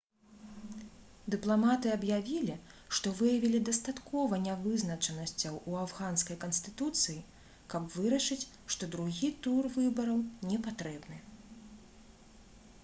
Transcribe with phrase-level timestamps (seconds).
[1.33, 2.53] дыпламаты аб'явілі
[2.99, 7.17] што выявілі дастаткова нявызначанасцяў у афганскай канстытуцыі
[7.75, 8.41] каб вырашыць
[8.77, 10.19] што другі тур выбараў
[10.53, 11.19] непатрэбны